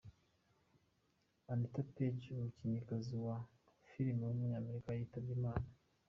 Anita 1.51 1.81
Page, 1.93 2.23
umukinnyikazi 2.33 3.15
wa 3.25 3.35
film 3.89 4.17
w’umunyamerika 4.27 4.89
yitabye 4.97 5.33
Imana. 5.39 5.67